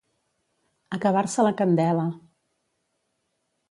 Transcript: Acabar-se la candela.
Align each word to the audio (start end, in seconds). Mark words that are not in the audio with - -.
Acabar-se 0.97 1.47
la 1.49 1.53
candela. 1.61 2.09